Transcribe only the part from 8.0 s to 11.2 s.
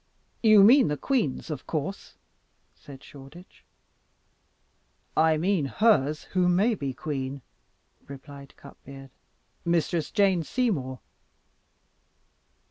replied Cutbeard; "Mistress Jane Seymour."